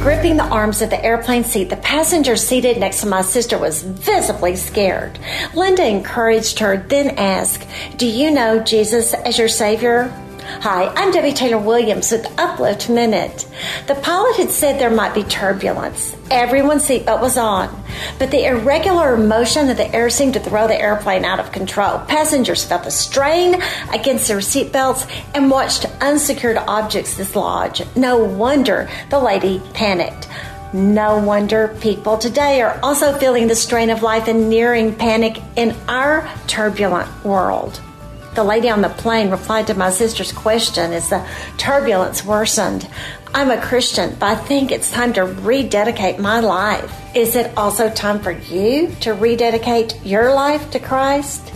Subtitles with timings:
[0.00, 3.82] Gripping the arms of the airplane seat, the passenger seated next to my sister was
[3.82, 5.18] visibly scared.
[5.54, 10.12] Linda encouraged her, then asked, Do you know Jesus as your Savior?
[10.60, 13.46] Hi, I'm Debbie Taylor Williams with Uplift Minute.
[13.86, 16.16] The pilot had said there might be turbulence.
[16.30, 17.84] Everyone's seatbelt was on,
[18.18, 21.98] but the irregular motion of the air seemed to throw the airplane out of control.
[21.98, 23.60] Passengers felt the strain
[23.92, 27.82] against their seatbelts and watched unsecured objects dislodge.
[27.94, 30.28] No wonder the lady panicked.
[30.72, 35.76] No wonder people today are also feeling the strain of life and nearing panic in
[35.88, 37.80] our turbulent world.
[38.34, 41.24] The lady on the plane replied to my sister's question as the
[41.56, 42.88] turbulence worsened.
[43.32, 46.92] I'm a Christian, but I think it's time to rededicate my life.
[47.14, 51.50] Is it also time for you to rededicate your life to Christ?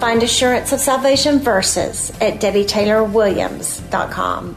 [0.00, 4.56] Find assurance of salvation verses at DebbieTaylorWilliams.com.